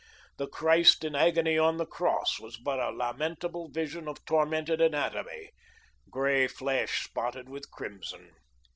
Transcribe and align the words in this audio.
The 0.37 0.47
Christ 0.47 1.03
in 1.03 1.13
agony 1.13 1.59
on 1.59 1.77
the 1.77 1.85
Cross 1.85 2.39
was 2.39 2.57
but 2.57 2.79
a 2.79 2.89
lamentable 2.89 3.69
vision 3.69 4.07
of 4.07 4.25
tormented 4.25 4.81
anatomy, 4.81 5.51
grey 6.09 6.47
flesh, 6.47 7.03
spotted 7.03 7.47
with 7.47 7.69
crimson. 7.69 8.31